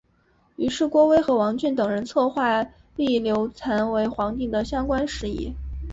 [0.55, 2.63] 于是郭威和王峻等人策划
[2.95, 5.53] 立刘赟为皇帝的相关事宜。